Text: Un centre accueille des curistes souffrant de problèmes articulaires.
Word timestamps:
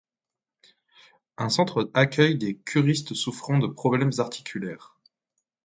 Un 1.37 1.49
centre 1.49 1.91
accueille 1.93 2.35
des 2.35 2.55
curistes 2.57 3.13
souffrant 3.13 3.59
de 3.59 3.67
problèmes 3.67 4.09
articulaires. 4.17 4.97